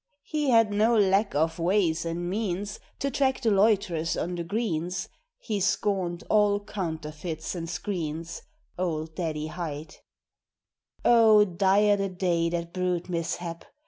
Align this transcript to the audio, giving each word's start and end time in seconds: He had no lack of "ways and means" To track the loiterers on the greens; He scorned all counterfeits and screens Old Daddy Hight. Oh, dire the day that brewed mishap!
He 0.23 0.49
had 0.49 0.73
no 0.73 0.97
lack 0.97 1.35
of 1.35 1.59
"ways 1.59 2.05
and 2.05 2.27
means" 2.27 2.79
To 2.97 3.11
track 3.11 3.39
the 3.41 3.51
loiterers 3.51 4.17
on 4.17 4.33
the 4.33 4.43
greens; 4.43 5.09
He 5.37 5.59
scorned 5.59 6.23
all 6.27 6.59
counterfeits 6.59 7.53
and 7.53 7.69
screens 7.69 8.41
Old 8.79 9.13
Daddy 9.13 9.45
Hight. 9.45 10.01
Oh, 11.05 11.45
dire 11.45 11.97
the 11.97 12.09
day 12.09 12.49
that 12.49 12.73
brewed 12.73 13.09
mishap! 13.11 13.63